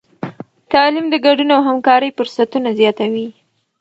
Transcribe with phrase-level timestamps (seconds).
[0.71, 3.27] تعلیم د ګډون او همکارۍ فرصتونه زیاتوي.